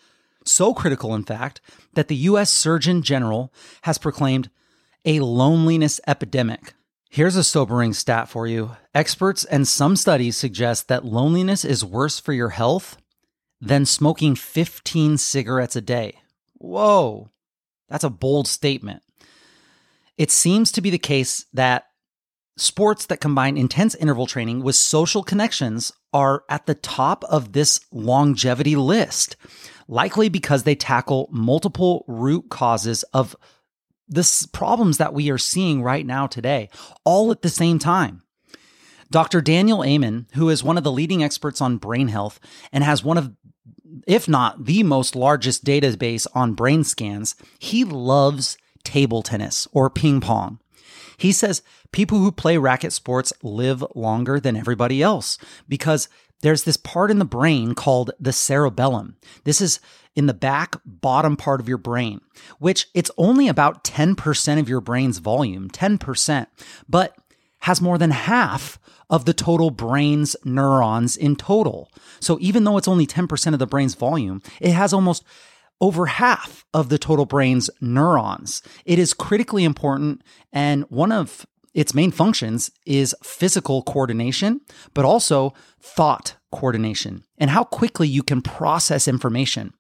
So 0.48 0.74
critical, 0.74 1.14
in 1.14 1.24
fact, 1.24 1.62
that 1.94 2.08
the 2.08 2.16
US 2.16 2.52
Surgeon 2.52 3.02
General 3.02 3.54
has 3.84 3.98
proclaimed 3.98 4.50
a 5.06 5.20
loneliness 5.20 6.00
epidemic. 6.08 6.74
Here's 7.10 7.36
a 7.36 7.44
sobering 7.44 7.94
stat 7.94 8.30
for 8.30 8.48
you. 8.48 8.76
Experts 8.94 9.44
and 9.46 9.68
some 9.68 9.96
studies 9.96 10.38
suggest 10.38 10.88
that 10.88 11.06
loneliness 11.06 11.64
is 11.66 11.84
worse 11.84 12.20
for 12.20 12.34
your 12.34 12.50
health 12.50 12.98
than 13.60 13.86
smoking 13.86 14.36
15 14.36 15.18
cigarettes 15.18 15.76
a 15.76 15.82
day. 15.82 16.20
Whoa, 16.56 17.30
that's 17.90 18.04
a 18.04 18.10
bold 18.10 18.48
statement. 18.48 19.04
It 20.18 20.32
seems 20.32 20.72
to 20.74 20.82
be 20.82 20.90
the 20.90 20.98
case 20.98 21.46
that 21.54 21.88
sports 22.58 23.06
that 23.06 23.22
combine 23.22 23.58
intense 23.58 23.96
interval 23.96 24.28
training 24.28 24.62
with 24.64 24.76
social 24.76 25.24
connections 25.24 25.94
are 26.14 26.44
at 26.50 26.66
the 26.66 26.76
top 26.76 27.24
of 27.26 27.54
this 27.54 27.80
longevity 27.92 28.76
list 28.76 29.36
likely 29.88 30.30
because 30.30 30.64
they 30.64 30.76
tackle 30.76 31.30
multiple 31.32 32.04
root 32.08 32.50
causes 32.50 33.04
of 33.14 33.36
the 34.08 34.48
problems 34.52 34.98
that 34.98 35.14
we 35.14 35.30
are 35.30 35.38
seeing 35.38 35.82
right 35.84 36.06
now 36.06 36.28
today, 36.28 36.70
all 37.04 37.32
at 37.32 37.42
the 37.42 37.50
same 37.50 37.80
time. 37.80 38.22
Dr. 39.10 39.42
Daniel 39.42 39.84
Amen, 39.84 40.28
who 40.34 40.50
is 40.50 40.64
one 40.64 40.78
of 40.78 40.84
the 40.84 40.92
leading 40.92 41.24
experts 41.24 41.62
on 41.62 41.78
brain 41.78 42.10
health 42.10 42.40
and 42.72 42.84
has 42.84 43.04
one 43.04 43.18
of, 43.18 43.34
if 44.06 44.28
not 44.28 44.66
the 44.66 44.84
most 44.84 45.16
largest 45.16 45.64
database 45.64 46.28
on 46.34 46.54
brain 46.54 46.84
scans, 46.84 47.36
he 47.60 47.84
loves 47.84 48.58
table 48.84 49.22
tennis 49.22 49.68
or 49.72 49.90
ping 49.90 50.22
pong. 50.22 50.60
He 51.18 51.32
says 51.32 51.62
people 51.92 52.20
who 52.20 52.32
play 52.32 52.58
racket 52.58 52.94
sports 52.94 53.34
live 53.42 53.84
longer 53.96 54.40
than 54.40 54.56
everybody 54.56 55.02
else 55.02 55.38
because 55.68 56.10
there's 56.42 56.64
this 56.64 56.78
part 56.78 57.10
in 57.10 57.20
the 57.20 57.26
brain 57.26 57.74
called 57.74 58.12
the 58.20 58.32
cerebellum. 58.32 59.18
This 59.44 59.60
is 59.60 59.80
in 60.16 60.28
the 60.28 60.34
back 60.34 60.76
bottom 60.86 61.36
part 61.36 61.60
of 61.60 61.68
your 61.68 61.78
brain, 61.78 62.22
which 62.60 62.88
it's 62.94 63.12
only 63.18 63.48
about 63.48 63.84
10% 63.84 64.60
of 64.60 64.70
your 64.70 64.82
brain's 64.82 65.18
volume, 65.18 65.70
10%, 65.70 66.48
but 66.88 67.16
has 67.62 67.82
more 67.82 67.98
than 67.98 68.12
half 68.12 68.80
of 69.10 69.26
the 69.26 69.34
total 69.34 69.72
brain's 69.72 70.36
neurons 70.44 71.18
in 71.18 71.36
total. 71.36 71.92
So 72.20 72.38
even 72.40 72.64
though 72.64 72.78
it's 72.78 72.88
only 72.88 73.08
10% 73.08 73.54
of 73.54 73.60
the 73.60 73.68
brain's 73.68 73.96
volume, 73.96 74.42
it 74.60 74.72
has 74.72 74.94
almost 74.94 75.24
over 75.80 76.08
half 76.08 76.66
of 76.74 76.90
the 76.90 76.98
total 76.98 77.26
brain's 77.26 77.70
neurons. 77.82 78.62
It 78.86 79.00
is 79.00 79.14
critically 79.14 79.64
important 79.64 80.22
and 80.52 80.84
one 80.90 81.12
of 81.12 81.46
its 81.74 81.94
main 81.94 82.12
functions 82.12 82.72
is 82.86 83.16
physical 83.24 83.84
coordination, 83.84 84.62
but 84.96 85.06
also 85.06 85.54
thought 85.80 86.36
coordination 86.52 87.24
and 87.38 87.52
how 87.52 87.64
quickly 87.64 88.08
you 88.08 88.24
can 88.24 88.42
process 88.42 89.08
information. 89.08 89.74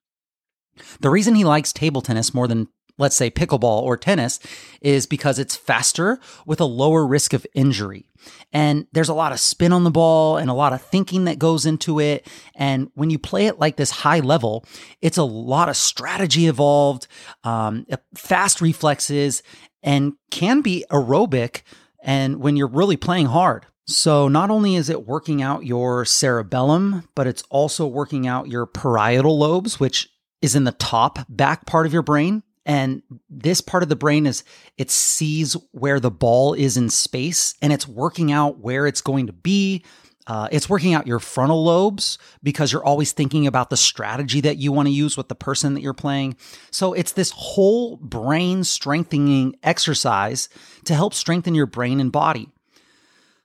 The 0.99 1.09
reason 1.09 1.33
he 1.33 1.43
likes 1.43 1.73
table 1.73 2.01
tennis 2.01 2.33
more 2.33 2.47
than 2.47 2.67
let's 2.97 3.15
say 3.15 3.29
pickleball 3.29 3.81
or 3.81 3.97
tennis 3.97 4.39
is 4.81 5.05
because 5.05 5.39
it's 5.39 5.55
faster 5.55 6.19
with 6.45 6.59
a 6.59 6.65
lower 6.65 7.05
risk 7.05 7.33
of 7.33 7.45
injury. 7.53 8.09
And 8.51 8.87
there's 8.91 9.09
a 9.09 9.13
lot 9.13 9.31
of 9.31 9.39
spin 9.39 9.71
on 9.71 9.83
the 9.83 9.91
ball 9.91 10.37
and 10.37 10.49
a 10.49 10.53
lot 10.53 10.73
of 10.73 10.81
thinking 10.81 11.25
that 11.25 11.39
goes 11.39 11.65
into 11.65 11.99
it. 11.99 12.27
And 12.55 12.89
when 12.95 13.09
you 13.09 13.19
play 13.19 13.45
it 13.47 13.59
like 13.59 13.77
this 13.77 13.91
high 13.91 14.19
level, 14.19 14.65
it's 15.01 15.17
a 15.17 15.23
lot 15.23 15.69
of 15.69 15.77
strategy 15.77 16.47
involved, 16.47 17.07
um, 17.43 17.85
fast 18.15 18.61
reflexes, 18.61 19.43
and 19.83 20.13
can 20.31 20.61
be 20.61 20.85
aerobic 20.91 21.61
and 22.01 22.37
when 22.37 22.55
you're 22.55 22.67
really 22.67 22.97
playing 22.97 23.27
hard. 23.27 23.65
So 23.85 24.27
not 24.27 24.49
only 24.49 24.75
is 24.75 24.89
it 24.89 25.07
working 25.07 25.41
out 25.41 25.65
your 25.65 26.03
cerebellum, 26.03 27.07
but 27.15 27.25
it's 27.25 27.43
also 27.49 27.87
working 27.87 28.27
out 28.27 28.49
your 28.49 28.65
parietal 28.65 29.39
lobes, 29.39 29.79
which 29.79 30.09
is 30.41 30.55
in 30.55 30.65
the 30.65 30.73
top 30.73 31.19
back 31.29 31.65
part 31.65 31.85
of 31.85 31.93
your 31.93 32.01
brain. 32.01 32.43
And 32.67 33.01
this 33.29 33.61
part 33.61 33.81
of 33.81 33.89
the 33.89 33.95
brain 33.95 34.27
is 34.27 34.43
it 34.77 34.91
sees 34.91 35.55
where 35.71 36.01
the 36.01 36.11
ball 36.11 36.53
is 36.53 36.75
in 36.75 36.89
space 36.89 37.55
and 37.61 37.71
it's 37.71 37.87
working 37.87 38.31
out 38.31 38.59
where 38.59 38.85
it's 38.85 38.99
going 38.99 39.27
to 39.27 39.33
be, 39.33 39.85
uh, 40.27 40.49
it's 40.51 40.69
working 40.69 40.93
out 40.93 41.07
your 41.07 41.19
frontal 41.19 41.63
lobes 41.63 42.17
because 42.43 42.73
you're 42.73 42.83
always 42.83 43.13
thinking 43.13 43.47
about 43.47 43.69
the 43.69 43.77
strategy 43.77 44.41
that 44.41 44.57
you 44.57 44.73
want 44.73 44.87
to 44.87 44.93
use 44.93 45.15
with 45.15 45.29
the 45.29 45.35
person 45.35 45.73
that 45.73 45.81
you're 45.81 45.93
playing. 45.93 46.35
So 46.69 46.91
it's 46.91 47.13
this 47.13 47.31
whole 47.31 47.95
brain 47.95 48.65
strengthening 48.65 49.55
exercise 49.63 50.49
to 50.83 50.93
help 50.93 51.13
strengthen 51.13 51.55
your 51.55 51.67
brain 51.67 52.01
and 52.01 52.11
body. 52.11 52.49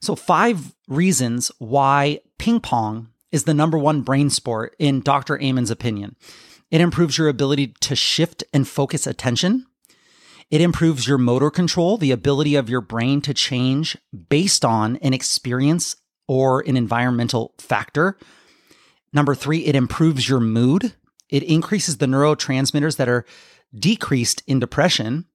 So, 0.00 0.17
five 0.17 0.75
reasons 0.88 1.52
why 1.59 2.19
ping 2.37 2.59
pong 2.59 3.11
is 3.31 3.45
the 3.45 3.55
number 3.55 3.79
one 3.79 4.02
brain 4.02 4.31
sport 4.31 4.75
in 4.81 5.00
Dr. 5.00 5.41
Amen's 5.41 5.71
opinion. 5.71 6.17
It 6.73 6.81
improves 6.81 7.19
your 7.19 7.29
ability 7.29 7.75
to 7.83 7.95
shift 7.95 8.43
and 8.52 8.67
focus 8.67 9.07
attention. 9.07 9.67
It 10.50 10.62
improves 10.62 11.07
your 11.07 11.19
motor 11.19 11.50
control, 11.50 11.99
the 11.99 12.12
ability 12.12 12.55
of 12.55 12.71
your 12.71 12.81
brain 12.81 13.21
to 13.23 13.35
change 13.35 13.97
based 14.31 14.64
on 14.64 14.97
an 14.97 15.12
experience 15.12 15.97
or 16.26 16.61
an 16.67 16.79
environmental 16.79 17.55
factor. 17.59 18.17
Number 19.12 19.35
three, 19.35 19.67
it 19.67 19.76
improves 19.76 20.26
your 20.26 20.41
mood. 20.41 20.95
It 21.29 21.43
increases 21.43 21.99
the 21.99 22.07
neurotransmitters 22.07 22.97
that 22.97 23.09
are 23.09 23.26
decreased 23.75 24.43
in 24.47 24.59
depression. 24.59 25.26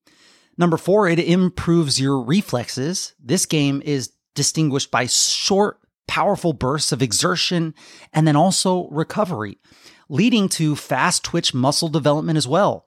Number 0.56 0.76
four, 0.76 1.08
it 1.08 1.20
improves 1.20 2.00
your 2.00 2.20
reflexes. 2.20 3.14
This 3.22 3.46
game 3.46 3.80
is 3.84 4.10
distinguished 4.34 4.90
by 4.90 5.06
short, 5.06 5.78
powerful 6.08 6.52
bursts 6.52 6.90
of 6.90 7.00
exertion 7.00 7.74
and 8.12 8.26
then 8.26 8.34
also 8.34 8.88
recovery, 8.88 9.58
leading 10.08 10.48
to 10.50 10.76
fast 10.76 11.24
twitch 11.24 11.54
muscle 11.54 11.88
development 11.88 12.36
as 12.36 12.48
well. 12.48 12.86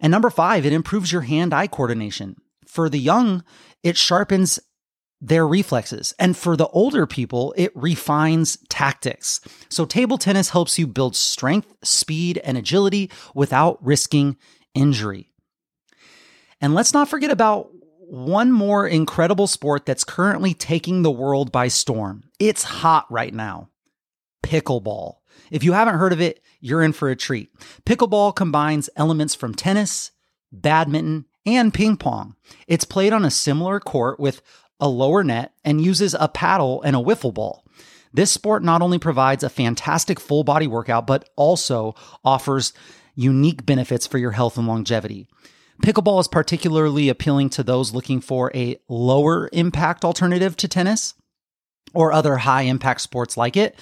And 0.00 0.10
number 0.10 0.30
five, 0.30 0.66
it 0.66 0.72
improves 0.72 1.12
your 1.12 1.22
hand 1.22 1.54
eye 1.54 1.66
coordination. 1.66 2.36
For 2.66 2.88
the 2.88 2.98
young, 2.98 3.44
it 3.82 3.96
sharpens 3.96 4.58
their 5.20 5.46
reflexes. 5.46 6.14
And 6.18 6.36
for 6.36 6.56
the 6.56 6.68
older 6.68 7.06
people, 7.06 7.54
it 7.56 7.72
refines 7.74 8.58
tactics. 8.68 9.40
So 9.70 9.86
table 9.86 10.18
tennis 10.18 10.50
helps 10.50 10.78
you 10.78 10.86
build 10.86 11.16
strength, 11.16 11.74
speed, 11.82 12.38
and 12.44 12.58
agility 12.58 13.10
without 13.34 13.84
risking 13.84 14.36
injury. 14.74 15.32
And 16.60 16.74
let's 16.74 16.92
not 16.92 17.08
forget 17.08 17.30
about 17.30 17.70
one 18.08 18.52
more 18.52 18.86
incredible 18.86 19.46
sport 19.46 19.84
that's 19.86 20.04
currently 20.04 20.54
taking 20.54 21.02
the 21.02 21.10
world 21.10 21.50
by 21.50 21.68
storm. 21.68 22.24
It's 22.38 22.62
hot 22.62 23.06
right 23.10 23.34
now 23.34 23.70
pickleball. 24.42 25.15
If 25.50 25.62
you 25.62 25.72
haven't 25.72 25.98
heard 25.98 26.12
of 26.12 26.20
it, 26.20 26.42
you're 26.60 26.82
in 26.82 26.92
for 26.92 27.08
a 27.10 27.16
treat. 27.16 27.50
Pickleball 27.84 28.34
combines 28.34 28.90
elements 28.96 29.34
from 29.34 29.54
tennis, 29.54 30.10
badminton, 30.52 31.26
and 31.44 31.72
ping 31.72 31.96
pong. 31.96 32.34
It's 32.66 32.84
played 32.84 33.12
on 33.12 33.24
a 33.24 33.30
similar 33.30 33.78
court 33.78 34.18
with 34.18 34.42
a 34.80 34.88
lower 34.88 35.24
net, 35.24 35.52
and 35.64 35.80
uses 35.80 36.14
a 36.18 36.28
paddle 36.28 36.82
and 36.82 36.94
a 36.94 37.00
wiffle 37.00 37.32
ball. 37.32 37.64
This 38.12 38.30
sport 38.30 38.62
not 38.62 38.82
only 38.82 38.98
provides 38.98 39.42
a 39.42 39.48
fantastic 39.48 40.20
full 40.20 40.44
body 40.44 40.66
workout, 40.66 41.06
but 41.06 41.28
also 41.36 41.94
offers 42.24 42.72
unique 43.14 43.64
benefits 43.64 44.06
for 44.06 44.18
your 44.18 44.32
health 44.32 44.56
and 44.58 44.66
longevity. 44.66 45.26
Pickleball 45.82 46.20
is 46.20 46.28
particularly 46.28 47.08
appealing 47.08 47.50
to 47.50 47.62
those 47.62 47.92
looking 47.92 48.20
for 48.20 48.50
a 48.54 48.78
lower 48.88 49.48
impact 49.52 50.04
alternative 50.04 50.56
to 50.58 50.68
tennis 50.68 51.14
or 51.92 52.12
other 52.12 52.38
high 52.38 52.62
impact 52.62 53.02
sports 53.02 53.36
like 53.36 53.56
it. 53.56 53.78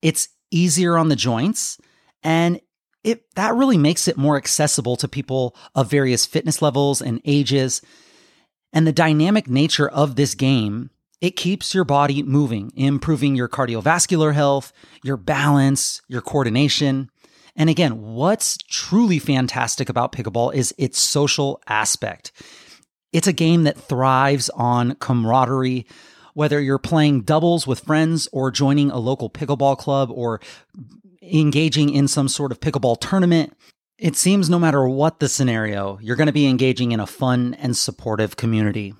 It's 0.00 0.28
easier 0.52 0.96
on 0.96 1.08
the 1.08 1.16
joints 1.16 1.78
and 2.22 2.60
it 3.04 3.34
that 3.34 3.54
really 3.54 3.78
makes 3.78 4.06
it 4.06 4.16
more 4.16 4.36
accessible 4.36 4.96
to 4.96 5.08
people 5.08 5.56
of 5.74 5.90
various 5.90 6.26
fitness 6.26 6.62
levels 6.62 7.02
and 7.02 7.20
ages. 7.24 7.82
And 8.72 8.86
the 8.86 8.92
dynamic 8.92 9.48
nature 9.48 9.88
of 9.88 10.16
this 10.16 10.34
game, 10.34 10.90
it 11.20 11.36
keeps 11.36 11.74
your 11.74 11.84
body 11.84 12.22
moving, 12.22 12.72
improving 12.74 13.34
your 13.34 13.48
cardiovascular 13.48 14.32
health, 14.34 14.72
your 15.02 15.16
balance, 15.16 16.00
your 16.08 16.22
coordination. 16.22 17.10
And 17.54 17.68
again, 17.68 18.00
what's 18.00 18.56
truly 18.56 19.18
fantastic 19.18 19.88
about 19.88 20.12
pickleball 20.12 20.54
is 20.54 20.74
its 20.78 21.00
social 21.00 21.60
aspect. 21.66 22.32
It's 23.12 23.26
a 23.26 23.32
game 23.32 23.64
that 23.64 23.76
thrives 23.76 24.48
on 24.50 24.94
camaraderie, 24.94 25.86
whether 26.34 26.60
you're 26.60 26.78
playing 26.78 27.22
doubles 27.22 27.66
with 27.66 27.80
friends 27.80 28.28
or 28.32 28.50
joining 28.50 28.90
a 28.90 28.98
local 28.98 29.28
pickleball 29.30 29.76
club 29.78 30.10
or 30.10 30.40
engaging 31.22 31.90
in 31.90 32.08
some 32.08 32.28
sort 32.28 32.52
of 32.52 32.60
pickleball 32.60 33.00
tournament 33.00 33.54
It 34.02 34.16
seems 34.16 34.50
no 34.50 34.58
matter 34.58 34.88
what 34.88 35.20
the 35.20 35.28
scenario, 35.28 35.96
you're 36.02 36.16
going 36.16 36.26
to 36.26 36.32
be 36.32 36.48
engaging 36.48 36.90
in 36.90 36.98
a 36.98 37.06
fun 37.06 37.54
and 37.54 37.76
supportive 37.76 38.36
community. 38.36 38.94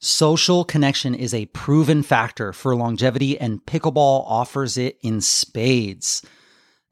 Social 0.00 0.64
connection 0.64 1.14
is 1.14 1.32
a 1.32 1.46
proven 1.46 2.02
factor 2.02 2.52
for 2.52 2.74
longevity, 2.74 3.38
and 3.38 3.64
pickleball 3.64 4.24
offers 4.26 4.76
it 4.76 4.98
in 5.02 5.20
spades. 5.20 6.26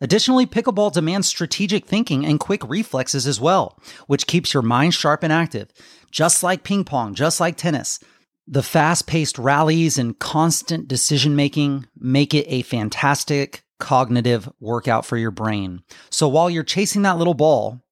Additionally, 0.00 0.47
pickleball 0.47 0.92
demands 0.92 1.26
strategic 1.26 1.85
thinking 1.85 2.25
and 2.25 2.38
quick 2.38 2.62
reflexes 2.68 3.26
as 3.26 3.40
well, 3.40 3.76
which 4.07 4.28
keeps 4.28 4.54
your 4.54 4.62
mind 4.62 4.95
sharp 4.95 5.25
and 5.25 5.33
active, 5.33 5.73
just 6.12 6.45
like 6.45 6.62
ping 6.62 6.85
pong, 6.85 7.12
just 7.12 7.40
like 7.40 7.57
tennis. 7.57 7.99
The 8.50 8.62
fast 8.62 9.07
paced 9.07 9.38
rallies 9.38 9.99
and 9.99 10.19
constant 10.19 10.88
decision 10.88 11.37
making 11.37 11.87
make 11.99 12.33
it 12.33 12.47
a 12.49 12.62
fantastic 12.62 13.62
cognitive 13.78 14.49
workout 14.59 15.05
for 15.05 15.19
your 15.19 15.31
brain. 15.31 15.83
So 16.09 16.28
while 16.28 16.49
you're 16.49 16.64
chasing 16.64 17.02
that 17.02 17.19
little 17.19 17.35
ball, 17.35 17.83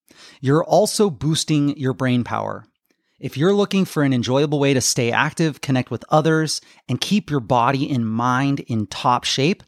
you're 0.40 0.64
also 0.64 1.10
boosting 1.10 1.76
your 1.76 1.92
brain 1.92 2.24
power. 2.24 2.64
If 3.20 3.36
you're 3.36 3.52
looking 3.52 3.84
for 3.84 4.02
an 4.02 4.14
enjoyable 4.14 4.58
way 4.58 4.72
to 4.72 4.80
stay 4.80 5.12
active, 5.12 5.60
connect 5.60 5.90
with 5.90 6.06
others, 6.08 6.62
and 6.88 7.02
keep 7.02 7.30
your 7.30 7.40
body 7.40 7.90
and 7.90 8.08
mind 8.08 8.60
in 8.60 8.86
top 8.86 9.24
shape, 9.24 9.62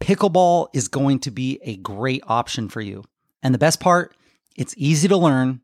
pickleball 0.00 0.66
is 0.74 0.88
going 0.88 1.20
to 1.20 1.30
be 1.30 1.60
a 1.62 1.76
great 1.76 2.24
option 2.26 2.68
for 2.68 2.80
you. 2.80 3.04
And 3.40 3.54
the 3.54 3.58
best 3.58 3.78
part, 3.78 4.16
it's 4.56 4.74
easy 4.76 5.06
to 5.06 5.16
learn, 5.16 5.60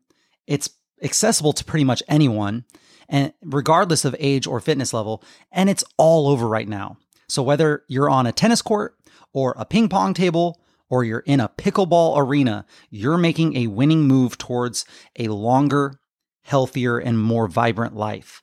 it's 0.47 0.69
accessible 1.03 1.51
to 1.51 1.65
pretty 1.65 1.83
much 1.83 2.01
anyone, 2.07 2.63
and 3.09 3.33
regardless 3.43 4.05
of 4.05 4.15
age 4.19 4.47
or 4.47 4.61
fitness 4.61 4.93
level, 4.93 5.21
and 5.51 5.69
it's 5.69 5.83
all 5.97 6.29
over 6.29 6.47
right 6.47 6.69
now. 6.69 6.97
So 7.27 7.43
whether 7.43 7.83
you're 7.89 8.09
on 8.09 8.25
a 8.25 8.31
tennis 8.31 8.61
court 8.61 8.95
or 9.33 9.53
a 9.57 9.65
ping 9.65 9.89
pong 9.89 10.13
table 10.13 10.61
or 10.89 11.03
you're 11.03 11.19
in 11.19 11.41
a 11.41 11.49
pickleball 11.49 12.17
arena, 12.17 12.65
you're 12.89 13.17
making 13.17 13.57
a 13.57 13.67
winning 13.67 14.03
move 14.03 14.37
towards 14.37 14.85
a 15.17 15.27
longer 15.27 15.99
healthier, 16.49 16.97
and 16.97 17.19
more 17.19 17.47
vibrant 17.47 17.95
life. 17.95 18.41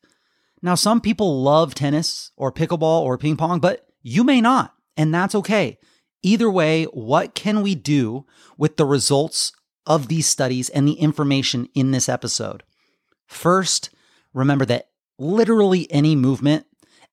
Now, 0.63 0.77
some 0.77 1.01
people 1.01 1.43
love 1.43 1.75
tennis 1.75 2.31
or 2.37 2.53
pickleball 2.53 3.03
or 3.03 3.19
ping 3.19 3.37
pong, 3.37 3.59
but 3.59 3.87
you 4.03 4.25
may 4.25 4.41
not, 4.41 4.75
and 4.97 5.13
that's 5.13 5.35
okay. 5.35 5.79
Either 6.23 6.51
way, 6.51 6.85
what 6.85 7.35
can 7.35 7.63
we 7.63 7.75
do 7.75 8.25
with 8.57 8.77
the 8.77 8.87
results 8.87 9.53
of 9.85 10.09
these 10.09 10.27
studies 10.27 10.69
and 10.69 10.89
the 10.89 10.95
information 10.95 11.69
in 11.75 11.91
this 11.91 12.09
episode? 12.09 12.63
First, 13.27 13.91
remember 14.37 14.65
that 14.67 14.91
literally 15.19 15.91
any 15.91 16.15
movement, 16.15 16.67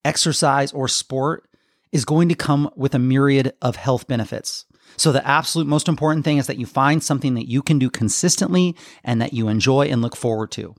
exercise, 0.05 0.71
or 0.71 0.87
sport 0.87 1.47
is 1.91 2.05
going 2.05 2.29
to 2.29 2.35
come 2.35 2.69
with 2.75 2.93
a 2.93 2.99
myriad 2.99 3.53
of 3.61 3.77
health 3.77 4.07
benefits. 4.07 4.65
So, 4.97 5.11
the 5.11 5.25
absolute 5.25 5.67
most 5.67 5.87
important 5.87 6.25
thing 6.25 6.37
is 6.37 6.47
that 6.47 6.57
you 6.57 6.65
find 6.65 7.01
something 7.01 7.33
that 7.35 7.49
you 7.49 7.63
can 7.63 7.79
do 7.79 7.89
consistently 7.89 8.75
and 9.03 9.21
that 9.21 9.33
you 9.33 9.47
enjoy 9.47 9.87
and 9.87 10.01
look 10.01 10.15
forward 10.15 10.51
to. 10.51 10.75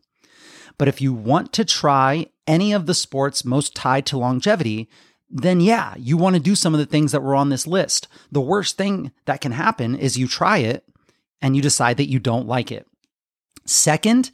But 0.78 0.88
if 0.88 1.00
you 1.00 1.12
want 1.12 1.52
to 1.54 1.64
try 1.64 2.26
any 2.46 2.72
of 2.72 2.86
the 2.86 2.94
sports 2.94 3.44
most 3.44 3.74
tied 3.74 4.06
to 4.06 4.18
longevity, 4.18 4.88
then 5.30 5.60
yeah, 5.60 5.94
you 5.96 6.16
want 6.16 6.36
to 6.36 6.42
do 6.42 6.54
some 6.54 6.74
of 6.74 6.80
the 6.80 6.86
things 6.86 7.12
that 7.12 7.22
were 7.22 7.34
on 7.34 7.48
this 7.48 7.66
list. 7.66 8.06
The 8.30 8.40
worst 8.40 8.76
thing 8.76 9.12
that 9.24 9.40
can 9.40 9.52
happen 9.52 9.96
is 9.96 10.18
you 10.18 10.28
try 10.28 10.58
it 10.58 10.84
and 11.40 11.56
you 11.56 11.62
decide 11.62 11.96
that 11.96 12.10
you 12.10 12.18
don't 12.18 12.46
like 12.46 12.70
it. 12.70 12.86
Second, 13.66 14.30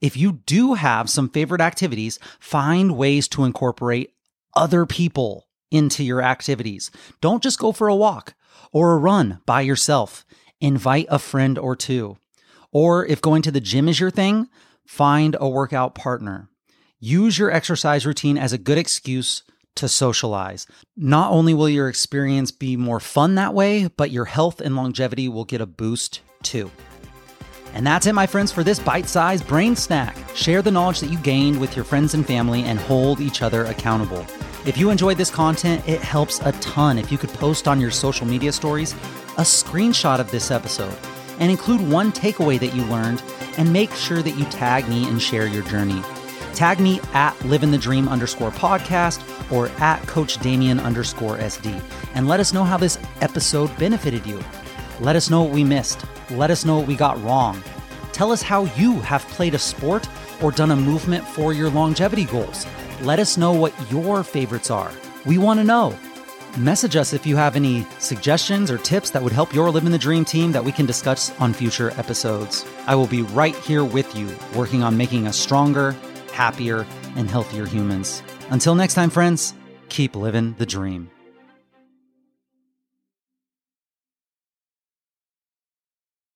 if 0.00 0.16
you 0.16 0.40
do 0.46 0.74
have 0.74 1.10
some 1.10 1.28
favorite 1.28 1.60
activities, 1.60 2.18
find 2.38 2.96
ways 2.96 3.28
to 3.28 3.44
incorporate 3.44 4.14
other 4.54 4.86
people 4.86 5.48
into 5.70 6.02
your 6.02 6.22
activities. 6.22 6.90
Don't 7.20 7.42
just 7.42 7.58
go 7.58 7.72
for 7.72 7.88
a 7.88 7.96
walk 7.96 8.34
or 8.72 8.92
a 8.92 8.98
run 8.98 9.40
by 9.46 9.60
yourself. 9.60 10.24
Invite 10.60 11.06
a 11.08 11.18
friend 11.18 11.58
or 11.58 11.76
two. 11.76 12.16
Or 12.72 13.04
if 13.06 13.20
going 13.20 13.42
to 13.42 13.50
the 13.50 13.60
gym 13.60 13.88
is 13.88 13.98
your 13.98 14.10
thing, 14.10 14.48
Find 14.90 15.36
a 15.38 15.48
workout 15.48 15.94
partner. 15.94 16.48
Use 16.98 17.38
your 17.38 17.52
exercise 17.52 18.04
routine 18.04 18.36
as 18.36 18.52
a 18.52 18.58
good 18.58 18.76
excuse 18.76 19.44
to 19.76 19.86
socialize. 19.88 20.66
Not 20.96 21.30
only 21.30 21.54
will 21.54 21.68
your 21.68 21.88
experience 21.88 22.50
be 22.50 22.76
more 22.76 22.98
fun 22.98 23.36
that 23.36 23.54
way, 23.54 23.86
but 23.86 24.10
your 24.10 24.24
health 24.24 24.60
and 24.60 24.74
longevity 24.74 25.28
will 25.28 25.44
get 25.44 25.60
a 25.60 25.66
boost 25.66 26.22
too. 26.42 26.72
And 27.74 27.86
that's 27.86 28.06
it, 28.06 28.14
my 28.14 28.26
friends, 28.26 28.50
for 28.52 28.64
this 28.64 28.78
bite 28.78 29.06
sized 29.06 29.46
brain 29.46 29.76
snack. 29.76 30.16
Share 30.34 30.62
the 30.62 30.70
knowledge 30.70 31.00
that 31.00 31.10
you 31.10 31.18
gained 31.18 31.60
with 31.60 31.76
your 31.76 31.84
friends 31.84 32.14
and 32.14 32.26
family 32.26 32.62
and 32.64 32.78
hold 32.78 33.20
each 33.20 33.42
other 33.42 33.64
accountable. 33.64 34.26
If 34.66 34.76
you 34.76 34.90
enjoyed 34.90 35.16
this 35.16 35.30
content, 35.30 35.86
it 35.88 36.00
helps 36.00 36.40
a 36.40 36.52
ton 36.52 36.98
if 36.98 37.10
you 37.10 37.16
could 37.16 37.30
post 37.30 37.66
on 37.66 37.80
your 37.80 37.90
social 37.90 38.26
media 38.26 38.52
stories 38.52 38.92
a 39.38 39.42
screenshot 39.42 40.20
of 40.20 40.30
this 40.30 40.50
episode 40.50 40.94
and 41.38 41.50
include 41.50 41.80
one 41.80 42.12
takeaway 42.12 42.60
that 42.60 42.74
you 42.74 42.84
learned 42.84 43.22
and 43.56 43.72
make 43.72 43.92
sure 43.94 44.22
that 44.22 44.36
you 44.36 44.44
tag 44.46 44.86
me 44.88 45.08
and 45.08 45.20
share 45.20 45.46
your 45.46 45.62
journey. 45.62 46.02
Tag 46.54 46.78
me 46.78 47.00
at 47.14 47.40
living 47.46 47.70
the 47.70 47.78
dream 47.78 48.08
underscore 48.08 48.50
podcast 48.50 49.22
or 49.50 49.68
at 49.82 50.06
coach 50.06 50.38
Damien 50.40 50.78
underscore 50.80 51.38
SD 51.38 51.82
and 52.14 52.28
let 52.28 52.40
us 52.40 52.52
know 52.52 52.64
how 52.64 52.76
this 52.76 52.98
episode 53.22 53.74
benefited 53.78 54.26
you. 54.26 54.38
Let 55.00 55.16
us 55.16 55.30
know 55.30 55.42
what 55.42 55.52
we 55.54 55.64
missed. 55.64 56.04
Let 56.30 56.50
us 56.50 56.66
know 56.66 56.76
what 56.76 56.86
we 56.86 56.94
got 56.94 57.22
wrong. 57.24 57.62
Tell 58.12 58.32
us 58.32 58.42
how 58.42 58.64
you 58.76 59.00
have 59.00 59.26
played 59.28 59.54
a 59.54 59.58
sport 59.58 60.06
or 60.42 60.52
done 60.52 60.72
a 60.72 60.76
movement 60.76 61.26
for 61.26 61.54
your 61.54 61.70
longevity 61.70 62.26
goals. 62.26 62.66
Let 63.00 63.18
us 63.18 63.38
know 63.38 63.52
what 63.52 63.72
your 63.90 64.22
favorites 64.22 64.70
are. 64.70 64.92
We 65.24 65.38
want 65.38 65.58
to 65.58 65.64
know. 65.64 65.96
Message 66.58 66.96
us 66.96 67.14
if 67.14 67.26
you 67.26 67.36
have 67.36 67.56
any 67.56 67.86
suggestions 67.98 68.70
or 68.70 68.76
tips 68.76 69.08
that 69.10 69.22
would 69.22 69.32
help 69.32 69.54
your 69.54 69.70
Living 69.70 69.90
the 69.90 69.98
Dream 69.98 70.24
team 70.24 70.52
that 70.52 70.64
we 70.64 70.72
can 70.72 70.84
discuss 70.84 71.30
on 71.40 71.54
future 71.54 71.92
episodes. 71.92 72.66
I 72.86 72.94
will 72.94 73.06
be 73.06 73.22
right 73.22 73.56
here 73.56 73.84
with 73.84 74.14
you, 74.14 74.28
working 74.54 74.82
on 74.82 74.98
making 74.98 75.26
us 75.26 75.38
stronger, 75.38 75.92
happier, 76.32 76.86
and 77.16 77.30
healthier 77.30 77.64
humans. 77.64 78.22
Until 78.50 78.74
next 78.74 78.94
time, 78.94 79.08
friends, 79.08 79.54
keep 79.88 80.14
living 80.14 80.56
the 80.58 80.66
dream. 80.66 81.10